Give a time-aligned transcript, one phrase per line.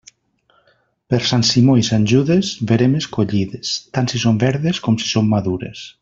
[1.13, 5.31] Per Sant Simó i Sant Judes, veremes collides, tant si són verdes com si són
[5.35, 5.85] madures.